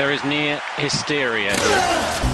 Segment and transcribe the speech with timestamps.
[0.00, 1.54] There is near hysteria.
[1.58, 2.29] Oh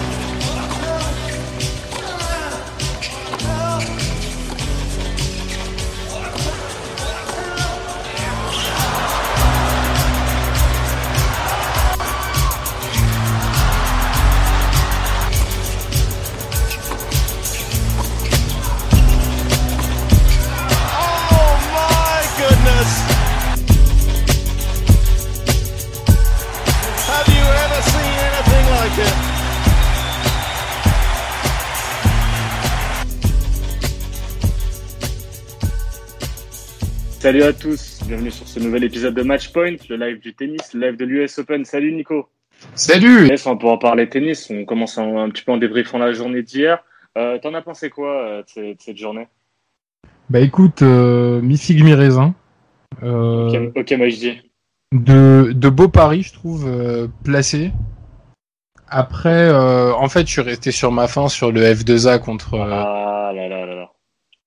[37.27, 40.87] Salut à tous, bienvenue sur ce nouvel épisode de Matchpoint, le live du tennis, le
[40.87, 41.65] live de l'US Open.
[41.65, 42.29] Salut Nico.
[42.77, 46.43] Salut on pourra parler tennis, on commence un, un petit peu en débriefant la journée
[46.45, 46.85] d'hier.
[47.19, 49.27] Euh, T'en as pensé quoi euh, de, cette- de cette journée?
[50.31, 52.33] Bah écoute, euh, mi figue mi raisin.
[53.03, 54.41] Euh, Ok, moi je dis.
[54.93, 57.73] de, de beaux paris, je trouve, placés.
[58.87, 63.49] Après, en fait, je suis resté sur ma fin sur le F2A contre, Ah là
[63.49, 63.91] là là là.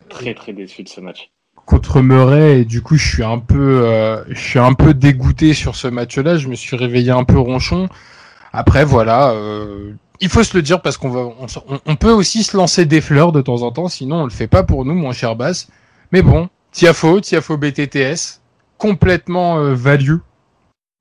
[0.07, 1.29] Très très déçu de ce match.
[1.69, 5.53] Contre Murray et du coup, je suis un peu, euh, je suis un peu dégoûté
[5.53, 6.37] sur ce match-là.
[6.37, 7.87] Je me suis réveillé un peu ronchon.
[8.51, 11.29] Après, voilà, euh, il faut se le dire parce qu'on va,
[11.85, 14.47] on, peut aussi se lancer des fleurs de temps en temps, sinon on le fait
[14.47, 15.69] pas pour nous, mon cher Bass.
[16.11, 18.41] Mais bon, Tiafo, Tiafo BTTS,
[18.79, 20.17] complètement euh, value.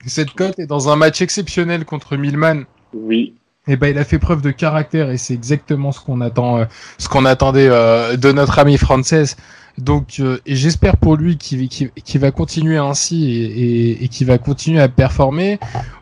[0.07, 2.65] Cette cote est dans un match exceptionnel contre Milman.
[2.93, 3.35] Oui,
[3.67, 6.65] Et ben, il a fait preuve de caractère et c'est exactement ce qu'on attend, euh,
[6.99, 9.37] ce qu'on attendait euh, de notre ami française.
[9.79, 14.37] Donc, euh, et j'espère pour lui qu'il va continuer ainsi et, et, et qu'il va
[14.39, 15.59] continuer à performer.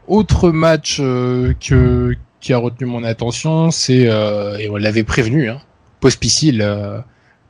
[0.08, 5.48] Autre match euh, que qui a retenu mon attention, c'est euh, et on l'avait prévenu,
[5.48, 5.60] hein,
[6.00, 6.62] Pospisil.
[6.62, 7.00] Euh.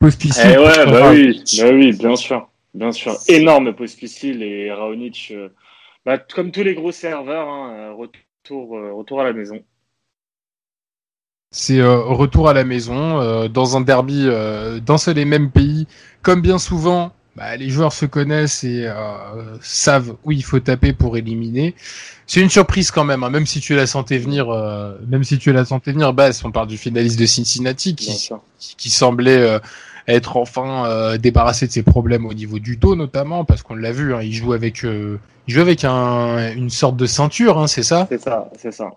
[0.03, 3.17] Eh ouais, bah oui, bah oui, bien sûr, bien sûr.
[3.29, 5.49] Énorme post-piscile et Raonic, euh,
[6.05, 9.59] bah, comme tous les gros serveurs, hein, euh, retour, retour à la maison.
[11.51, 15.51] C'est euh, retour à la maison euh, dans un derby euh, d'un seul et même
[15.51, 15.87] pays.
[16.23, 20.93] Comme bien souvent, bah, les joueurs se connaissent et euh, savent où il faut taper
[20.93, 21.75] pour éliminer.
[22.27, 25.39] C'est une surprise quand même, hein, même si tu la sentais venir, euh, même si
[25.39, 26.13] tu la sentais venir.
[26.13, 29.59] Basse, on parle du finaliste de Cincinnati qui, qui, qui semblait euh,
[30.09, 33.93] être enfin euh, débarrassé de ses problèmes au niveau du dos notamment, parce qu'on l'a
[33.93, 37.67] vu, hein, il joue avec, euh, il joue avec un, une sorte de ceinture, hein,
[37.67, 38.07] c'est ça?
[38.11, 38.91] C'est ça, c'est ça.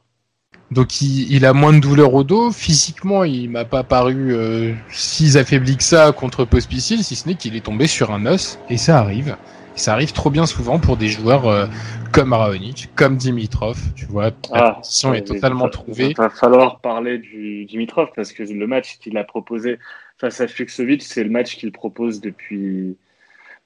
[0.72, 2.52] Donc il, il a moins de douleur au dos.
[2.52, 7.35] Physiquement, il m'a pas paru euh, si affaibli que ça contre Pospisil, si ce n'est
[7.35, 8.59] qu'il est tombé sur un os.
[8.69, 9.35] Et ça arrive.
[9.75, 11.66] Et ça arrive trop bien souvent pour des joueurs euh,
[12.12, 13.79] comme Raonic, comme Dimitrov.
[13.96, 16.13] Tu vois, la Ah, position est totalement va- trouvée.
[16.18, 19.79] va falloir parler du Dimitrov parce que le match qu'il a proposé
[20.18, 22.96] face à Fuxovic, c'est le match qu'il propose depuis,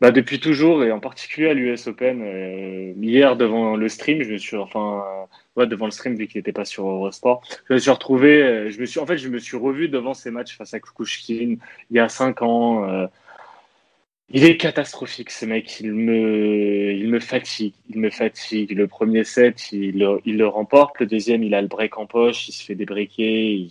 [0.03, 2.21] bah, depuis toujours et en particulier à l'US Open.
[2.21, 6.27] Euh, hier devant le stream, je me suis enfin euh, ouais, devant le stream vu
[6.27, 9.17] qu'il n'était pas sur Eurosport, je me suis retrouvé, euh, je me suis en fait
[9.17, 11.55] je me suis revu devant ces matchs face à Kukushkin
[11.89, 12.85] il y a cinq ans.
[14.29, 18.71] Il est catastrophique ce mec, il me, il me fatigue, il me fatigue.
[18.71, 22.07] Le premier set, il, le- il le remporte, le deuxième, il a le break en
[22.07, 23.67] poche, il se fait débreaker,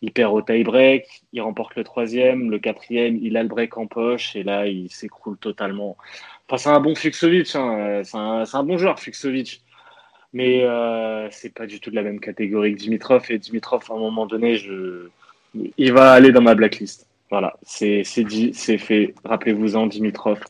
[0.00, 3.76] il, perd au tie break, il remporte le troisième, le quatrième, il a le break
[3.76, 4.34] en poche.
[4.36, 5.96] Et là, il s'écroule totalement.
[6.48, 9.62] Enfin, c'est un bon Fuxovic, hein, c'est un, un bon joueur Fuxovic,
[10.34, 13.24] mais euh, c'est pas du tout de la même catégorie que Dimitrov.
[13.30, 15.08] Et Dimitrov, à un moment donné, je,
[15.78, 17.07] il va aller dans ma blacklist.
[17.30, 19.14] Voilà, c'est c'est dit, c'est fait.
[19.24, 20.40] Rappelez-vous-en, Dimitrov,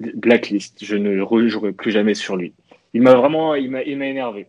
[0.00, 0.84] blacklist.
[0.84, 2.52] Je ne rejouerai plus jamais sur lui.
[2.94, 4.46] Il m'a vraiment, il m'a, il m'a énervé.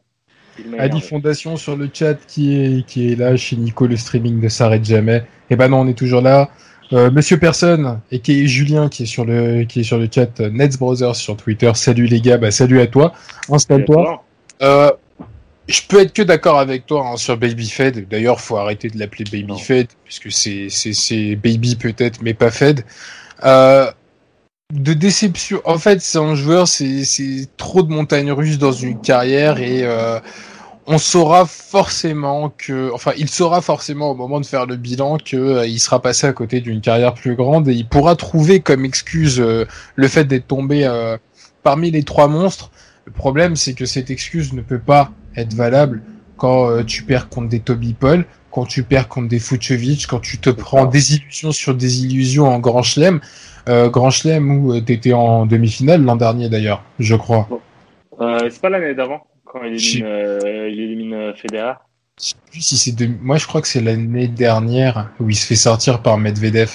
[0.78, 1.02] Adi.
[1.02, 4.84] Fondation sur le chat qui est, qui est là chez Nico, le streaming ne s'arrête
[4.84, 5.24] jamais.
[5.50, 6.50] Et ben non, on est toujours là.
[6.94, 10.10] Euh, Monsieur Personne et qui est Julien qui est sur le qui est sur le
[10.14, 11.72] chat euh, Nets Brothers sur Twitter.
[11.74, 13.14] Salut les gars, bah salut à toi.
[13.50, 14.24] Installe-toi.
[14.62, 14.92] Euh,
[15.68, 18.08] je peux être que d'accord avec toi hein, sur Baby Fed.
[18.10, 19.58] D'ailleurs, faut arrêter de l'appeler Baby Non.
[19.58, 22.86] Fed puisque c'est c'est c'est Baby peut-être, mais pas Fed.
[23.44, 23.92] Euh,
[24.74, 25.62] de déception.
[25.66, 29.84] En fait, c'est un joueur, c'est c'est trop de montagnes russes dans une carrière et
[29.84, 30.20] euh,
[30.88, 35.38] on saura forcément que, enfin, il saura forcément au moment de faire le bilan que
[35.38, 38.84] euh, il sera passé à côté d'une carrière plus grande et il pourra trouver comme
[38.86, 39.66] excuse euh,
[39.96, 41.18] le fait d'être tombé euh,
[41.64, 42.72] parmi les trois monstres.
[43.06, 46.02] Le problème, c'est que cette excuse ne peut pas être valable
[46.38, 50.20] quand euh, tu perds contre des Toby Paul, quand tu perds contre des Fucevic, quand
[50.20, 53.22] tu te prends des illusions sur des illusions en Grand Chelem.
[53.70, 57.48] Euh, Grand Chelem où euh, t'étais en demi-finale l'an dernier d'ailleurs, je crois.
[58.20, 61.74] Euh, c'est pas l'année d'avant quand il élimine, euh, il élimine Federer.
[62.18, 63.10] Si c'est de...
[63.22, 66.72] Moi, je crois que c'est l'année dernière où il se fait sortir par Medvedev.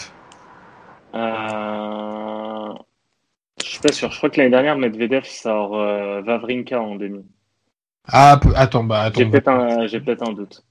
[1.15, 1.66] Euh...
[3.87, 4.11] Pas sûr.
[4.11, 7.25] Je crois que l'année dernière, Medvedev sort euh, Vavrinka en demi.
[8.09, 9.21] Ah, attends, bah attends.
[9.21, 10.65] J'ai peut-être un, doute.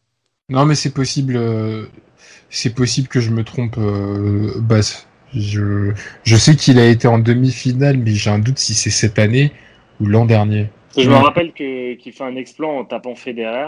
[0.49, 1.35] Non, mais c'est possible.
[1.37, 1.85] euh,
[2.49, 5.07] C'est possible que je me trompe, euh, Bass.
[5.33, 5.91] Je,
[6.23, 9.51] je sais qu'il a été en demi-finale, mais j'ai un doute si c'est cette année
[9.99, 10.69] ou l'an dernier.
[10.97, 11.21] Je me Ouais.
[11.21, 13.67] rappelle qu'il fait un exploit en tapant Federer,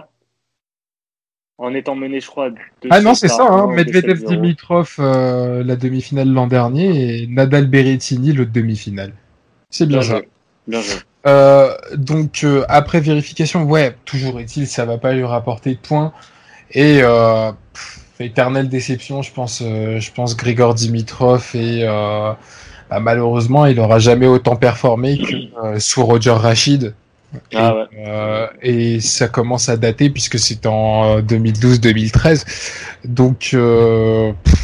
[1.58, 2.52] en étant mené, je crois.
[2.90, 7.68] Ah non, c'est ça, hein, Medvedev Medvedev Dimitrov euh, la demi-finale l'an dernier et Nadal
[7.68, 9.14] Berrettini l'autre demi-finale.
[9.70, 10.20] C'est bien Bien ça.
[10.20, 10.30] joué.
[10.68, 10.96] Bien joué.
[11.26, 16.14] Euh, donc euh, après vérification, ouais, toujours est-il, ça va pas lui rapporter de points
[16.72, 22.34] et euh, pff, éternelle déception, je pense, euh, je pense Grigor Dimitrov et euh,
[22.90, 25.36] bah, malheureusement il aura jamais autant performé que
[25.66, 26.96] euh, sous Roger Rachid.
[27.56, 27.88] Ah et, ouais.
[28.08, 32.46] euh, et ça commence à dater puisque c'est en euh, 2012-2013.
[33.06, 34.56] Donc euh, pff,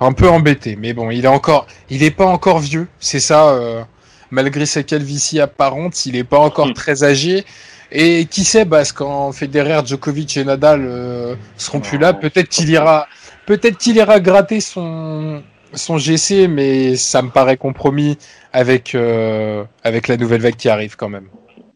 [0.00, 3.86] un peu embêté, mais bon, il est encore, il est pas encore vieux, c'est ça.
[4.32, 6.72] Malgré sa calvitie apparente, il est pas encore Mm.
[6.74, 7.44] très âgé.
[7.92, 12.70] Et qui sait, parce quand Federer, Djokovic et Nadal euh, seront plus là, peut-être qu'il
[12.70, 13.06] ira,
[13.46, 15.42] peut-être qu'il ira gratter son
[15.74, 18.18] son GC, mais ça me paraît compromis
[18.52, 21.28] avec euh, avec la nouvelle vague qui arrive quand même.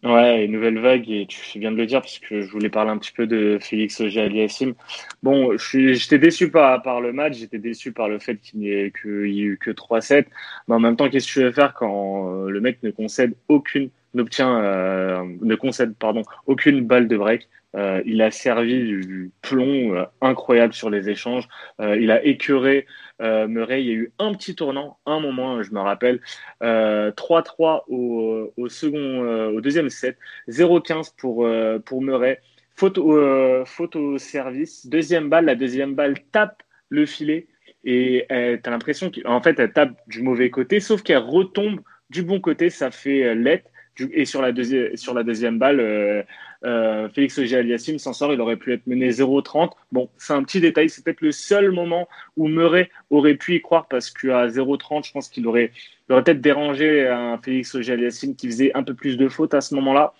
[0.04, 2.98] Ouais, nouvelle vague, et tu viens de le dire, parce que je voulais parler un
[2.98, 4.74] petit peu de Félix Auger-Aliassime.
[5.22, 8.92] Bon, j'étais déçu par, par le match, j'étais déçu par le fait qu'il n'y ait,
[8.92, 10.26] qu'il y eu que 3-7.
[10.68, 13.34] Mais en même temps, qu'est-ce que tu veux faire quand euh, le mec ne concède
[13.48, 17.48] aucune, n'obtient, euh, ne concède, pardon, aucune balle de break?
[17.74, 21.48] Euh, il a servi du plomb euh, incroyable sur les échanges.
[21.80, 22.86] Il a écœuré
[23.20, 23.82] Murray.
[23.82, 26.20] Il y a eu un petit tournant, un moment, je me rappelle,
[26.62, 30.18] euh, 3-3 au, au second, euh, au deuxième set,
[30.48, 32.40] 0-15 pour euh, pour Murray.
[32.74, 33.64] Faute au, euh,
[33.94, 34.86] au service.
[34.86, 37.48] Deuxième balle, la deuxième balle tape le filet
[37.86, 41.80] et euh, t'as l'impression qu'en fait elle tape du mauvais côté, sauf qu'elle retombe
[42.10, 42.68] du bon côté.
[42.68, 43.64] Ça fait euh, let.
[44.12, 44.52] Et sur la
[44.96, 46.22] sur la deuxième balle, euh,
[46.64, 48.32] euh, Félix Auger-Aliassime s'en sort.
[48.32, 49.72] Il aurait pu être mené 0-30.
[49.92, 50.88] Bon, c'est un petit détail.
[50.88, 55.12] C'est peut-être le seul moment où Murray aurait pu y croire parce qu'à 0-30, je
[55.12, 55.72] pense qu'il aurait
[56.10, 59.74] aurait peut-être dérangé un Félix Auger-Aliassime qui faisait un peu plus de fautes à ce
[59.74, 60.14] moment-là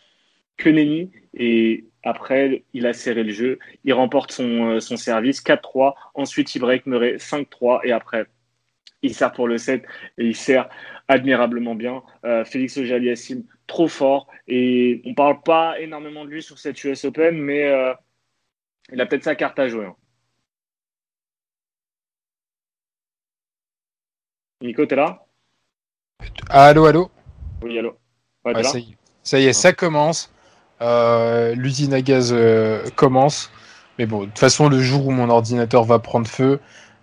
[0.56, 1.10] que Nenny.
[1.34, 3.58] Et après, il a serré le jeu.
[3.84, 5.94] Il remporte son, euh, son service 4-3.
[6.14, 7.80] Ensuite, il break Murray 5-3.
[7.84, 8.26] Et après,
[9.02, 9.84] il sert pour le 7
[10.18, 10.68] et il sert
[11.08, 12.02] admirablement bien.
[12.44, 14.28] Félix Auger-Aliassime, trop fort.
[14.48, 17.94] Et on parle pas énormément de lui sur cette US Open, mais euh,
[18.92, 19.86] il a peut-être sa carte à jouer.
[19.86, 19.96] hein.
[24.62, 25.22] Nico, t'es là?
[26.48, 27.10] Allô, allô?
[27.62, 27.98] Oui, allô
[28.44, 28.68] Ouais, Ouais, là?
[28.70, 30.32] ça y est, ça, y est, ça commence.
[30.80, 33.50] Euh, L'usine à gaz euh, commence.
[33.98, 36.60] Mais bon, de toute façon, le jour où mon ordinateur va prendre feu,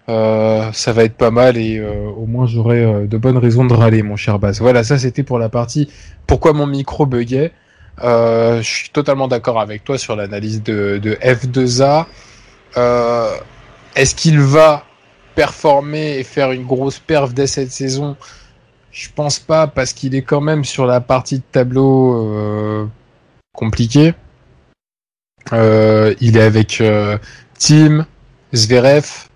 [0.09, 3.63] euh, ça va être pas mal et euh, au moins j'aurai euh, de bonnes raisons
[3.63, 4.59] de râler, mon cher Bass.
[4.59, 5.89] Voilà, ça c'était pour la partie
[6.27, 7.53] pourquoi mon micro buguait?
[8.03, 12.05] Euh, je suis totalement d'accord avec toi sur l'analyse de, de F2A.
[12.75, 13.31] Euh,
[13.95, 14.83] Est-ce qu'il va
[15.35, 18.17] performer et faire une grosse perf dès cette saison?
[18.91, 22.89] Je pense pas parce qu'il est quand même sur la partie de tableau
[23.53, 24.13] compliquée.
[25.51, 26.83] Il est avec
[27.57, 28.05] Tim,
[28.53, 29.29] Zverev.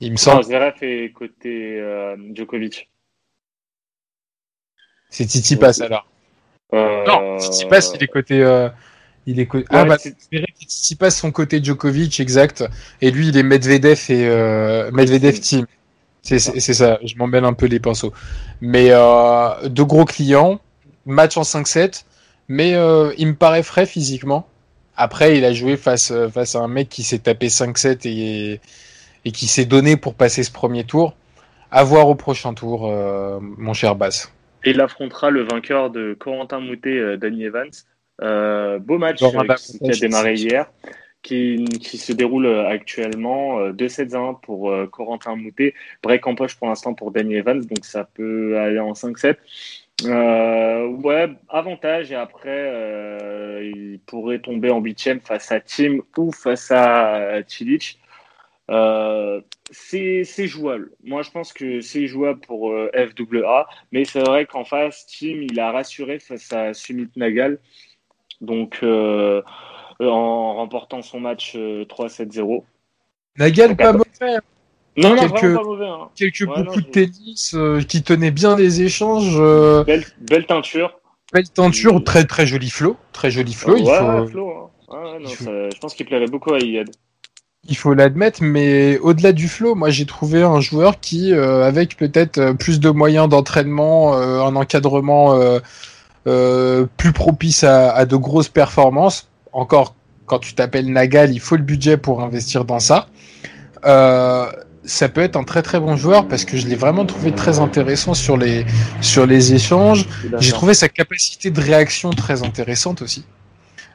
[0.00, 2.90] Il me Non, semble Zverev est côté euh, Djokovic.
[5.10, 6.06] c'est Tsitsipas alors.
[6.74, 8.68] Euh, Non, Tsitsipas il est côté euh,
[9.26, 9.96] il est co- ah bah
[10.32, 12.64] et Tsitsipas sont côté Djokovic exact
[13.00, 15.64] et lui il est Medvedev et euh, Medvedev Tim.
[16.22, 18.12] C'est c'est- c'est ça, je m'emmêle un peu les pinceaux.
[18.60, 20.60] Mais euh, deux gros clients,
[21.06, 22.04] match en 5-7,
[22.48, 24.48] mais euh, il me paraît frais physiquement.
[24.96, 28.60] Après, il a joué face, face à un mec qui s'est tapé 5-7 et,
[29.26, 31.14] et qui s'est donné pour passer ce premier tour.
[31.72, 34.32] À voir au prochain tour, euh, mon cher Bass.
[34.64, 37.70] Et il affrontera le vainqueur de Corentin Moutet, euh, Danny Evans.
[38.22, 40.70] Euh, beau match euh, qui, qui a démarré hier,
[41.22, 45.74] qui, qui se déroule actuellement euh, 2-7-1 pour Corentin Moutet.
[46.04, 49.36] Break en poche pour l'instant pour Danny Evans, donc ça peut aller en 5-7.
[50.04, 56.32] Euh, ouais, avantage et après euh, il pourrait tomber en huitième face à Tim ou
[56.32, 57.98] face à Cilic.
[58.70, 60.90] Euh, c'est jouable.
[61.04, 65.42] Moi, je pense que c'est jouable pour euh, FWA, mais c'est vrai qu'en face, Tim,
[65.48, 67.58] il a rassuré face à Sumit Nagal,
[68.40, 69.42] donc euh,
[70.00, 72.64] en remportant son match euh, 3-7-0.
[73.38, 74.38] Nagal, Donc, pas mauvais.
[74.98, 75.86] Non, non, Quelques- pas mauvais.
[75.86, 76.08] Hein.
[76.16, 79.36] Quelques Ouais, de tennis euh, qui tenaient bien les échanges.
[79.38, 80.98] euh, Belle, belle teinture.
[81.32, 82.96] belle teinture, très très joli flow.
[83.12, 83.76] Très joli flow.
[83.76, 84.50] il ouais, faut...
[84.88, 85.18] Hein.
[85.20, 86.88] Non, ça- je pense qu'il plairait beaucoup à Iyad.
[87.68, 91.96] Il faut l'admettre, mais au-delà du flow, moi j'ai trouvé un joueur qui, euh, avec
[91.96, 95.58] peut-être euh, plus de moyens d'entraînement, euh, un encadrement euh,
[96.26, 99.28] euh, plus propice à, à, de grosses performances.
[99.52, 99.94] Encore,
[100.26, 103.08] quand tu t'appelles Nagal, il faut le budget pour investir dans ça.
[103.84, 104.46] Euh,
[104.84, 107.58] ça peut être un très très bon joueur parce que je l'ai vraiment trouvé très
[107.58, 108.64] intéressant sur les
[109.00, 110.08] sur les échanges.
[110.38, 113.24] J'ai trouvé sa capacité de réaction très intéressante aussi.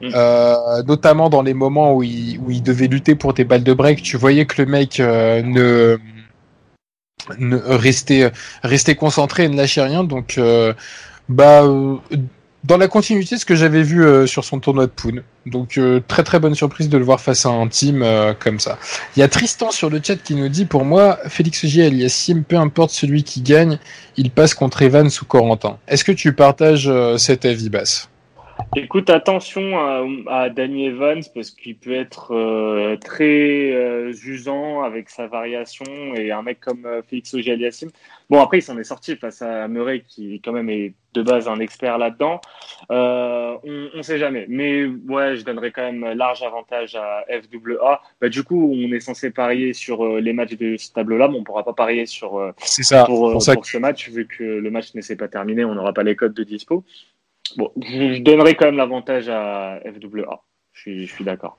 [0.01, 0.09] Mm.
[0.15, 3.73] Euh, notamment dans les moments où il, où il devait lutter pour des balles de
[3.73, 5.97] break, tu voyais que le mec euh, ne,
[7.37, 8.31] ne restait,
[8.63, 10.03] restait concentré et ne lâchait rien.
[10.03, 10.73] Donc, euh,
[11.29, 11.95] bah, euh,
[12.63, 15.23] dans la continuité de ce que j'avais vu euh, sur son tournoi de Poon.
[15.47, 18.05] Donc euh, très très bonne surprise de le voir face à un team
[18.39, 18.77] comme ça.
[19.15, 22.43] Il y a Tristan sur le chat qui nous dit pour moi Félix J Aliassim,
[22.43, 23.79] peu importe celui qui gagne,
[24.17, 25.79] il passe contre Evans ou Corentin.
[25.87, 28.10] Est-ce que tu partages cet avis basse
[28.75, 35.09] Écoute, attention à, à, Danny Evans parce qu'il peut être euh, très euh, usant avec
[35.09, 37.89] sa variation et un mec comme euh, Félix Auger-Aliassime.
[38.29, 41.49] Bon, après, il s'en est sorti face à Murray qui quand même est de base
[41.49, 42.39] un expert là-dedans.
[42.89, 44.45] on ne sait jamais.
[44.47, 48.01] Mais ouais, je donnerais quand même large avantage à FWA.
[48.21, 51.39] Bah, du coup, on est censé parier sur les matchs de ce tableau-là, mais on
[51.39, 54.71] ne pourra pas parier sur, ça, pour, pour, ça pour ce match vu que le
[54.71, 55.65] match ne s'est pas terminé.
[55.65, 56.85] On n'aura pas les codes de dispo.
[57.57, 60.41] Bon, je donnerai quand même l'avantage à FWA.
[60.73, 61.57] Je suis, je suis d'accord.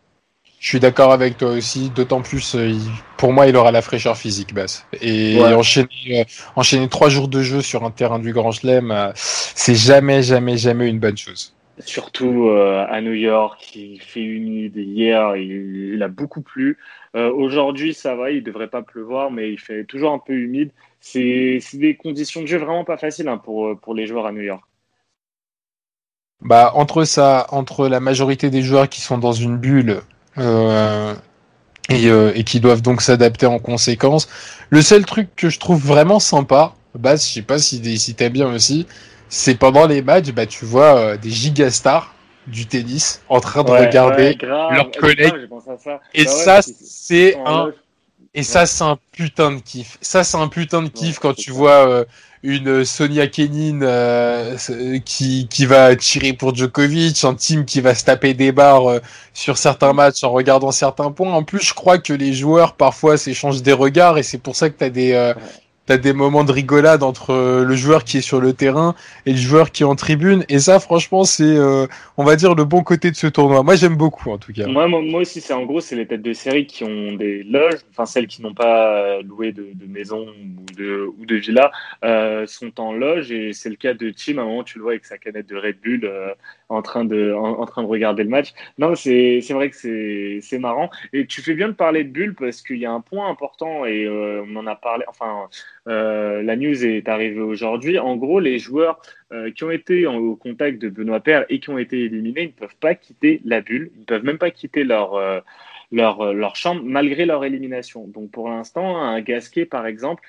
[0.58, 2.72] Je suis d'accord avec toi aussi, d'autant plus, euh,
[3.16, 4.86] pour moi, il aura la fraîcheur physique basse.
[5.00, 5.52] Et Ouais.
[5.54, 5.88] enchaîner,
[6.20, 6.24] euh,
[6.54, 10.56] enchaîner trois jours de jeu sur un terrain du Grand Chelem, euh, c'est jamais, jamais,
[10.56, 11.54] jamais une bonne chose.
[11.80, 14.76] Surtout euh, à New York, il fait humide.
[14.76, 16.78] Hier, il, il a beaucoup plu.
[17.16, 20.70] Euh, Aujourd'hui, ça va, il devrait pas pleuvoir, mais il fait toujours un peu humide.
[21.00, 24.32] C'est c'est des conditions de jeu vraiment pas faciles hein, pour, pour les joueurs à
[24.32, 24.62] New York.
[26.42, 30.02] Bah, entre ça, entre la majorité des joueurs qui sont dans une bulle
[30.38, 31.14] euh,
[31.90, 34.28] et, euh, et qui doivent donc s'adapter en conséquence,
[34.70, 38.32] le seul truc que je trouve vraiment sympa, bah, je sais pas si, si t'aimes
[38.32, 38.86] bien aussi,
[39.28, 42.14] c'est pendant les matchs, bah, tu vois euh, des gigastars
[42.46, 45.48] du tennis en train de Ouais, regarder ouais, grave, leurs grave, collègues.
[45.78, 46.00] ça.
[46.14, 47.72] Et Bah ouais, ça, c'est- un.
[48.34, 49.98] Et ça, c'est un putain de kiff.
[50.00, 51.56] Ça, c'est un putain de kiff Ouais, quand tu ça.
[51.56, 52.04] vois euh,
[52.42, 54.56] une Sonia Kenin euh,
[55.04, 58.98] qui, qui va tirer pour Djokovic, un team qui va se taper des barres euh,
[59.32, 61.32] sur certains matchs en regardant certains points.
[61.32, 64.70] En plus, je crois que les joueurs parfois s'échangent des regards et c'est pour ça
[64.70, 65.34] que t'as des euh,
[65.86, 68.94] t'as des moments de rigolade entre euh, le joueur qui est sur le terrain
[69.26, 70.44] et le joueur qui est en tribune.
[70.48, 71.86] Et ça, franchement, c'est euh,
[72.16, 73.62] on va dire le bon côté de ce tournoi.
[73.62, 74.66] Moi, j'aime beaucoup en tout cas.
[74.66, 77.80] Moi, moi, aussi, c'est en gros, c'est les têtes de série qui ont des loges,
[77.90, 81.70] enfin celles qui n'ont pas euh, loué de, maison ou de, ou de villa,
[82.04, 84.38] euh, sont en loge et c'est le cas de Tim.
[84.38, 86.34] À un moment, tu le vois avec sa canette de Red Bull euh,
[86.68, 88.52] en train de en, train de regarder le match.
[88.78, 89.76] Non, c'est vrai que
[90.40, 93.00] c'est marrant et tu fais bien de parler de Bulle parce qu'il y a un
[93.00, 95.04] point important et euh, on en a parlé.
[95.08, 95.48] Enfin,
[95.88, 97.98] euh, la news est arrivée aujourd'hui.
[97.98, 99.00] En gros, les joueurs
[99.32, 102.52] euh, qui ont été au contact de Benoît Père et qui ont été éliminés, ne
[102.52, 105.40] peuvent pas quitter la bulle, ils ne peuvent même pas quitter leur, euh,
[105.90, 108.06] leur, chambre malgré leur élimination.
[108.06, 110.22] Donc pour l'instant, un Gasquet, par exemple,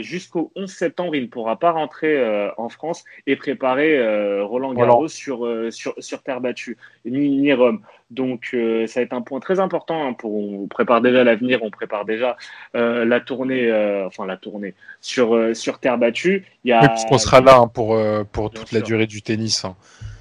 [0.00, 4.72] jusqu'au 11 septembre, il ne pourra pas rentrer euh, en France et préparer euh, Roland
[4.74, 7.82] Garros sur, euh, sur, sur terre battue, ni, ni Rome.
[8.10, 8.56] Donc
[8.86, 12.06] ça va être un point très important hein, pour on prépare déjà l'avenir, on prépare
[12.06, 12.38] déjà
[12.72, 13.70] la tournée,
[14.06, 14.72] enfin la tournée
[15.02, 16.46] sur sur terre battue.
[16.64, 18.00] Il y a Oui, puisqu'on sera là hein, pour,
[18.32, 19.66] pour toute la durée du tennis.
[19.66, 19.76] hein.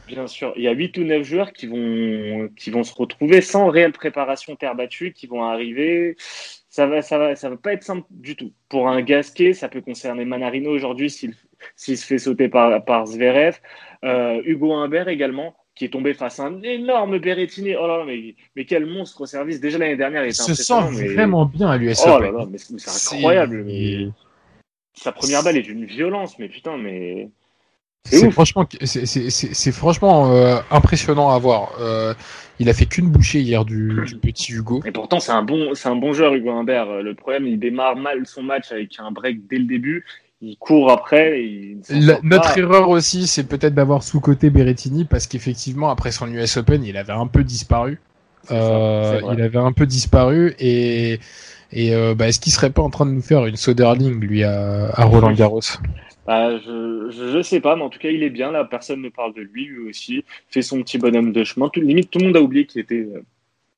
[0.07, 3.41] Bien sûr, il y a 8 ou 9 joueurs qui vont, qui vont se retrouver
[3.41, 6.15] sans réelle préparation terre battue, qui vont arriver.
[6.77, 8.51] Ça va, ça va, ça va pas être simple du tout.
[8.69, 11.34] Pour un Gasquet, ça peut concerner Manarino aujourd'hui s'il
[11.75, 13.57] s'il se fait sauter par, par Zverev.
[14.03, 17.75] Euh, Hugo Humbert également, qui est tombé face à un énorme Berrettini.
[17.75, 19.60] Oh là là, mais, mais quel monstre au service.
[19.60, 22.46] Déjà l'année dernière, il Il se sent mais- vraiment bien à l'US Oh là là,
[22.48, 23.63] mais c'est mais c'est incroyable.
[23.65, 24.10] mais-
[24.93, 27.27] Sa première balle est d'une violence, mais putain, mais.
[28.09, 31.71] C'est franchement, c'est- c'est franchement euh, impressionnant à voir.
[31.79, 32.13] Euh,
[32.59, 34.81] il a fait qu'une bouchée hier du, du petit Hugo.
[34.85, 36.89] Et pourtant, c'est un bon, c'est un bon joueur, Hugo Humbert.
[36.89, 40.05] Euh, Le problème, il démarre mal son match avec un break dès le début.
[40.41, 41.39] Il court après.
[41.41, 42.59] Et il La- notre pas.
[42.59, 47.13] erreur aussi, c'est peut-être d'avoir sous-côté Berrettini parce qu'effectivement, après son US Open, il avait
[47.13, 47.99] un peu disparu.
[48.43, 51.19] Ça, Euh, il avait un peu disparu et,
[51.73, 54.43] et euh, bah, est-ce qu'il serait pas en train de nous faire une Soderling lui
[54.43, 55.59] à, à Roland Garros?
[56.27, 58.65] Bah, je, je, sais pas, mais en tout cas, il est bien là.
[58.65, 60.25] Personne ne parle de lui, lui aussi.
[60.50, 61.69] Fait son petit bonhomme de chemin.
[61.69, 63.07] Tout, limite, tout le monde a oublié qu'il était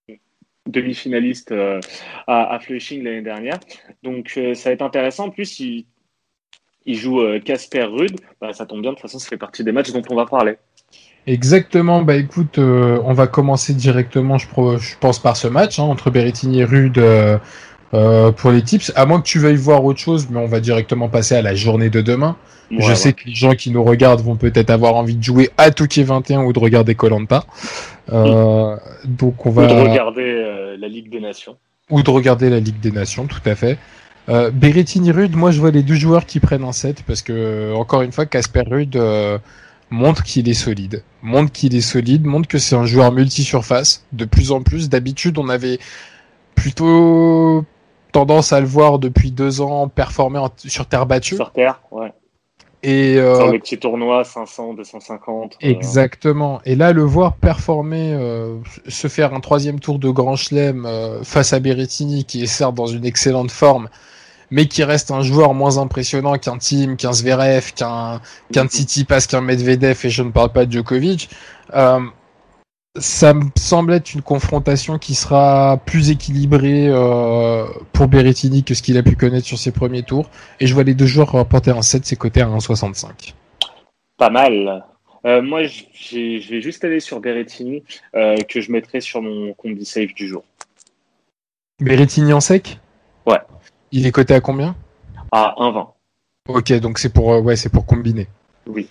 [0.10, 0.16] euh,
[0.66, 1.80] demi-finaliste euh,
[2.26, 3.60] à, Flushing l'année dernière.
[4.02, 5.28] Donc, euh, ça va être intéressant.
[5.28, 5.86] En plus, il,
[6.88, 8.20] joue Casper Rude.
[8.42, 8.92] Bah, ça tombe bien.
[8.92, 10.56] De toute façon, ça fait partie des matchs dont on va parler.
[11.28, 14.48] Exactement, bah écoute, on va commencer directement, je,
[15.00, 17.00] pense, par ce match hein, entre Berrettini et Rude
[17.94, 18.92] euh, pour les tips.
[18.96, 21.56] À moins que tu veuilles voir autre chose, mais on va directement passer à la
[21.56, 22.36] journée de demain.
[22.72, 22.96] Ouais, je ouais.
[22.96, 26.04] sais que les gens qui nous regardent vont peut-être avoir envie de jouer à Touquet
[26.04, 27.46] 21 ou de regarder Colanta.
[28.12, 31.58] Euh, donc on Ou va de regarder euh, la Ligue des Nations.
[31.90, 33.78] ou de regarder la Ligue des Nations, tout à fait.
[34.30, 37.74] Euh, Berrettini Rude, moi je vois les deux joueurs qui prennent un set parce que
[37.74, 39.40] encore une fois Casper Rude euh,
[39.90, 44.06] montre qu'il est solide, montre qu'il est solide, montre que c'est un joueur multi-surface.
[44.12, 45.80] De plus en plus, d'habitude on avait
[46.54, 47.66] plutôt
[48.12, 52.12] tendance à le voir depuis deux ans performer en- sur terre battue Sur Terre, ouais.
[52.84, 55.54] et euh, Sur les petits tournois, 500, 250.
[55.64, 56.62] euh, Exactement.
[56.66, 58.56] Et là, le voir performer, euh,
[58.88, 62.76] se faire un troisième tour de Grand Chelem euh, face à Berrettini, qui est certes
[62.76, 63.90] dans une excellente forme,
[64.52, 69.42] mais qui reste un joueur moins impressionnant qu'un Team, qu'un Zverev, qu'un qu'un Tsitsipas, qu'un
[69.42, 71.30] Medvedev, et je ne parle pas de Djokovic.
[73.00, 78.82] Ça me semble être une confrontation qui sera plus équilibrée euh, pour Berrettini que ce
[78.82, 80.30] qu'il a pu connaître sur ses premiers tours.
[80.60, 83.34] Et je vois les deux joueurs remporter un 7, c'est coté à 1,65.
[84.18, 84.86] Pas mal.
[85.26, 87.84] Euh, moi, je vais juste aller sur Berrettini,
[88.16, 90.44] euh, que je mettrai sur mon combi save du jour.
[91.80, 92.80] Berrettini en sec?
[93.26, 93.40] Ouais.
[93.92, 94.76] Il est coté à combien?
[95.32, 95.88] À 1,20.
[96.50, 98.28] Ok, donc c'est pour, ouais, pour combiner.
[98.68, 98.86] Ouais,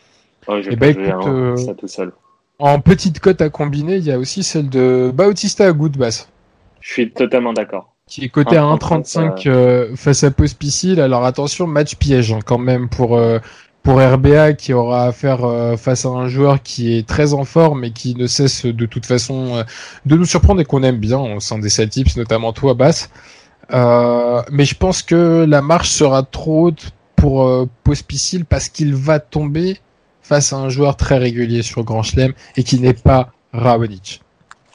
[0.49, 2.13] je vais Eh ben, jouer écoute, un- ça tout seul.
[2.61, 6.29] En petite cote à combiner, il y a aussi celle de Bautista à Goodbass,
[6.81, 7.95] Je suis totalement d'accord.
[8.09, 11.01] qui est coté à 1,35, 1,35 euh, face à Pospisil.
[11.01, 13.39] Alors attention, match piège hein, quand même pour, euh,
[13.85, 17.85] pour RBA qui aura affaire euh, face à un joueur qui est très en forme
[17.85, 19.63] et qui ne cesse de toute façon euh,
[20.07, 23.11] de nous surprendre et qu'on aime bien au sein des Celtics, notamment toi, Bass.
[23.73, 28.95] Euh, mais je pense que la marche sera trop haute pour euh, Pospisil parce qu'il
[28.97, 29.77] va tomber
[30.29, 34.21] face à un joueur très régulier sur Grand Chelem et qui n'est pas Raonic.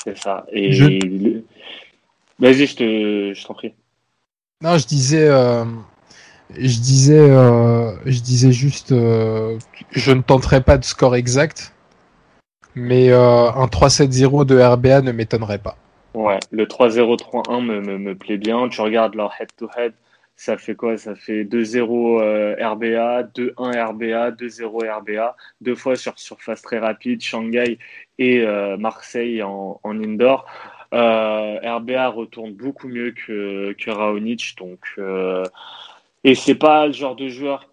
[0.03, 0.45] C'est ça.
[0.51, 1.45] Et Je- le-
[2.39, 3.73] Vas-y, je te- je t'en prie.
[4.61, 5.63] Non, je disais, euh,
[6.57, 9.59] je disais, euh, je disais juste, euh,
[9.91, 11.71] je ne tenterai pas de score exact,
[12.73, 15.77] mais euh, un 3-7-0 de RBA ne m'étonnerait pas.
[16.15, 18.67] Ouais, le 3-0-3-1 me, me, me plaît bien.
[18.69, 19.93] Tu regardes leur head-to-head,
[20.35, 20.97] ça fait quoi?
[20.97, 27.21] Ça fait 2-0 euh, RBA, 2-1 RBA, 2-0 RBA, deux fois sur surface très rapide,
[27.21, 27.77] Shanghai
[28.17, 30.45] et euh, Marseille en, indoor.
[30.93, 35.43] Euh, RBA retourne beaucoup mieux que, que Raonic, donc euh,
[36.23, 37.69] et c'est pas le genre de joueur.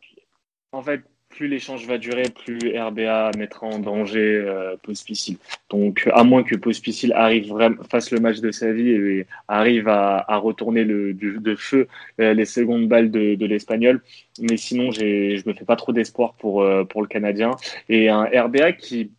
[0.72, 5.38] En fait, plus l'échange va durer, plus RBA mettra en danger euh, Pospisil.
[5.70, 9.88] Donc, à moins que Pospisil arrive vraiment, fasse le match de sa vie et arrive
[9.88, 11.86] à, à retourner le, du- de feu
[12.20, 14.02] euh, les secondes balles de, de l'Espagnol.
[14.40, 17.52] Mais sinon, je me fais pas trop d'espoir pour, euh, pour le Canadien.
[17.88, 19.10] Et un RBA qui,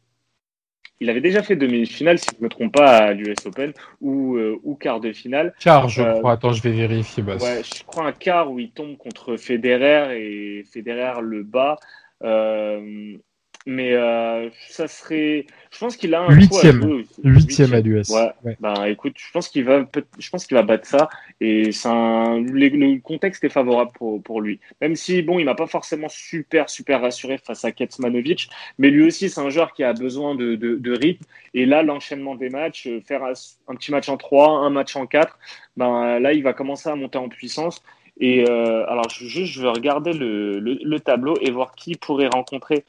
[0.99, 4.59] il avait déjà fait demi-finale, si je me trompe pas, à l'US Open ou, euh,
[4.63, 5.51] ou quart de finale.
[5.59, 7.23] Car je Euh, crois, attends, je vais vérifier.
[7.23, 11.77] Bah, Ouais, je crois un quart où il tombe contre Federer et Federer le bat.
[12.23, 13.17] Euh,
[13.65, 15.45] mais euh, ça serait.
[15.71, 16.79] Je pense qu'il a un Huitième.
[16.79, 17.29] trou à.
[17.29, 18.09] Huitième à l'US.
[18.09, 18.31] Ouais.
[18.43, 18.57] Ouais.
[18.59, 19.85] Ben écoute, je pense qu'il va,
[20.17, 24.59] je pense qu'il va battre ça et un, le, contexte est favorable pour, pour lui.
[24.81, 29.05] Même si bon, il m'a pas forcément super super rassuré face à Ketsmanovic, mais lui
[29.05, 32.49] aussi c'est un joueur qui a besoin de, de, de rythme et là l'enchaînement des
[32.49, 33.33] matchs, euh, faire un,
[33.67, 35.37] un petit match en 3, un match en 4,
[35.77, 37.83] ben là il va commencer à monter en puissance.
[38.21, 41.95] Et euh, alors je, juste je vais regarder le, le, le tableau et voir qui
[41.95, 42.85] pourrait rencontrer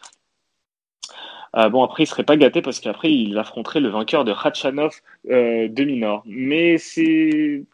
[1.56, 4.92] euh, bon, après, il serait pas gâté parce qu'après, il affronterait le vainqueur de Khachanov
[5.30, 6.22] euh, demi-nord.
[6.24, 7.64] Mais c'est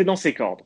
[0.00, 0.62] dans ses cordes.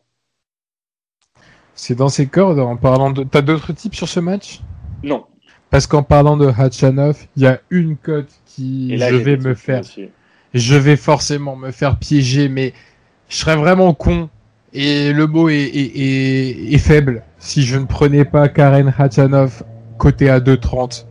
[1.74, 2.58] C'est dans ses cordes.
[2.60, 4.60] En parlant de, t'as d'autres types sur ce match?
[5.02, 5.26] Non.
[5.70, 9.36] Parce qu'en parlant de Hachanov, il y a une cote qui, Et là, je vais
[9.36, 10.08] me faire aussi.
[10.54, 12.72] je vais forcément me faire piéger, mais
[13.28, 14.30] je serais vraiment con.
[14.72, 19.62] Et le mot est, est, est, est faible si je ne prenais pas Karen Hachanov
[19.96, 21.06] côté à 2,30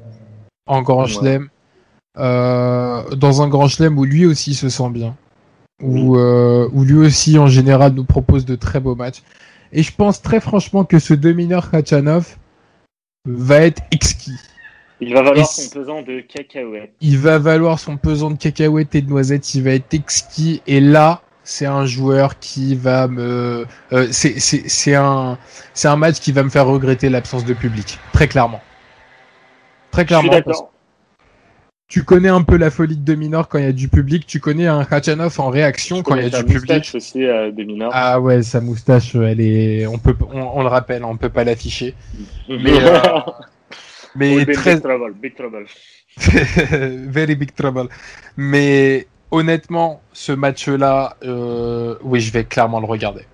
[0.68, 1.08] en Grand Ouais.
[1.08, 1.50] Chelem.
[2.18, 5.16] Euh, dans un Grand Chelem où lui aussi se sent bien.
[5.82, 9.22] Où, euh, où lui aussi en général nous propose de très beaux matchs.
[9.72, 12.38] Et je pense très franchement que ce demi-heure Hachanov
[13.26, 14.38] va être exquis.
[15.00, 16.94] Il va valoir Et son pesant de cacahuètes.
[17.02, 20.62] Il va valoir son pesant de cacahuètes et de noisettes, il va être exquis.
[20.66, 25.38] Et là, c'est un joueur qui va me, euh, c'est un
[25.74, 28.62] c'est un match qui va me faire regretter l'absence de public, très clairement.
[29.92, 30.70] Très Je suis clairement.
[31.88, 34.28] Tu connais un peu la folie de Dominor quand il y a du public.
[34.28, 36.96] Tu connais un Khachanov en réaction quand il y a du moustache public.
[36.96, 37.92] aussi euh, de mineur.
[37.94, 41.46] Ah ouais, sa moustache, elle est, on peut, on, on le rappelle, on peut pas
[41.46, 41.96] l'afficher.
[42.50, 43.00] Mais, euh,
[44.16, 45.66] mais Big très, trouble, big trouble.
[46.18, 47.88] Very big trouble.
[48.36, 53.26] Mais honnêtement, ce match-là, euh, oui, je vais clairement le regarder.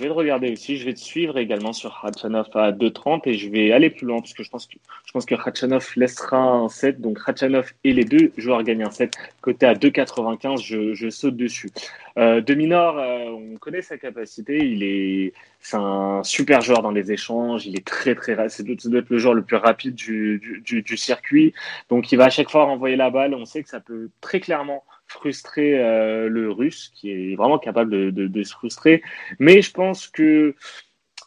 [0.00, 0.78] Je vais le regarder aussi.
[0.78, 4.20] Je vais te suivre également sur Khachanov à 2,30 et je vais aller plus loin
[4.20, 7.02] parce que je pense que, je laissera un set.
[7.02, 9.12] Donc Khachanov et les deux joueurs gagnent un set.
[9.42, 11.68] Côté à 2,95, je, saute dessus.
[12.16, 14.64] Euh, de Minor, euh, on connaît sa capacité.
[14.64, 17.66] Il est, c'est un super joueur dans les échanges.
[17.66, 18.48] Il est très très.
[18.48, 21.52] C'est doit être le joueur le plus rapide du, du, circuit.
[21.90, 23.34] Donc il va à chaque fois renvoyer la balle.
[23.34, 28.12] On sait que ça peut très clairement frustrer euh, le russe, qui est vraiment capable
[28.12, 29.02] de, se frustrer.
[29.38, 30.54] Mais je pense que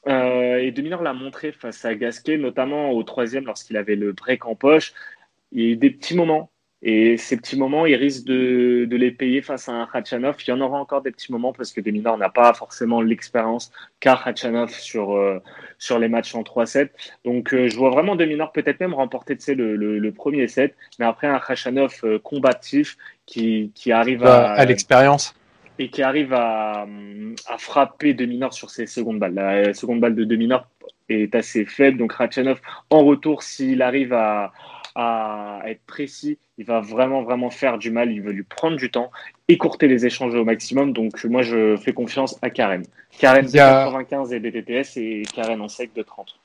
[0.07, 4.45] euh, et Deminor l'a montré face à Gasquet, notamment au troisième lorsqu'il avait le break
[4.45, 4.93] en poche.
[5.51, 6.51] Il y a eu des petits moments
[6.85, 10.35] et ces petits moments, il risque de, de, les payer face à un Khachanov.
[10.45, 13.71] Il y en aura encore des petits moments parce que Deminor n'a pas forcément l'expérience
[14.01, 15.39] qu'a Khachanov sur, euh,
[15.77, 16.89] sur les matchs en 3-7.
[17.23, 21.05] Donc euh, je vois vraiment Deminor peut-être même remporter le, le, le, premier set, mais
[21.05, 24.51] après un Khachanov euh, combatif qui, qui arrive à...
[24.51, 25.33] à l'expérience
[25.79, 26.85] et qui arrive à,
[27.47, 29.35] à frapper Deminor sur ses secondes balles.
[29.35, 30.67] La seconde balle de Deminor
[31.07, 34.51] est assez faible, donc Khachanov en retour, s'il arrive à
[34.95, 36.37] à être précis.
[36.57, 38.11] Il va vraiment, vraiment faire du mal.
[38.11, 39.11] Il veut lui prendre du temps,
[39.47, 40.93] écourter les échanges au maximum.
[40.93, 42.83] Donc, moi, je fais confiance à Karen.
[43.19, 43.85] Karen de a...
[43.85, 46.35] 95 et BTTS et Karen en sec de 30.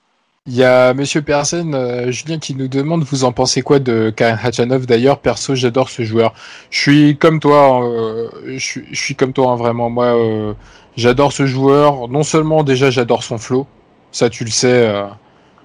[0.46, 4.10] Il y a Monsieur Persen, euh, Julien, qui nous demande vous en pensez quoi de
[4.16, 4.86] Karen Hachanov?
[4.86, 6.32] D'ailleurs, perso, j'adore ce joueur.
[6.70, 9.90] Je suis comme toi, euh, je, suis, je, suis comme toi, hein, vraiment.
[9.90, 10.54] Moi, euh,
[10.96, 12.08] j'adore ce joueur.
[12.08, 13.66] Non seulement, déjà, j'adore son flow.
[14.10, 14.90] Ça, tu le sais.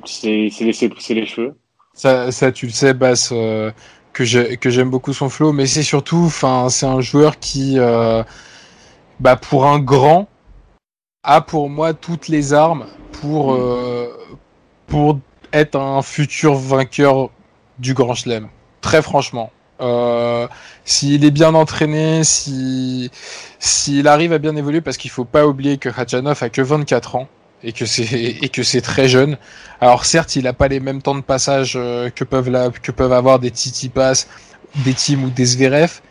[0.04, 1.56] C'est laisser pousser les cheveux.
[1.94, 3.72] Ça, tu le sais, Bass, euh,
[4.14, 6.30] que j'aime beaucoup son flow, mais c'est surtout,
[6.70, 8.24] c'est un joueur qui, euh,
[9.20, 10.28] bah, pour un grand,
[11.24, 14.10] a pour moi toutes les armes pour, euh,
[14.88, 15.20] pour
[15.54, 17.30] être un futur vainqueur
[17.80, 18.50] du Grand Chelem.
[18.82, 19.52] Très franchement.
[20.86, 23.12] S'il est bien entraîné, si
[23.60, 27.16] s'il arrive à bien évoluer, parce qu'il faut pas oublier que Khachanov a que 24
[27.18, 27.28] ans
[27.64, 29.38] et que c'est et que c'est très jeune.
[29.82, 32.92] Alors certes, il a pas les mêmes temps de passage euh, que peuvent la, que
[32.92, 34.28] peuvent avoir des Titi Pass,
[34.84, 36.02] des Team ou des Zverev,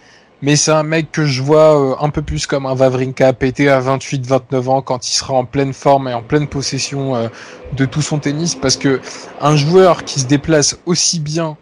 [0.40, 3.68] mais c'est un mec que je vois euh, un peu plus comme un Vavrinka pété
[3.68, 7.28] à 28-29 ans quand il sera en pleine forme et en pleine possession euh,
[7.74, 9.00] de tout son tennis parce que
[9.40, 11.56] un joueur qui se déplace aussi bien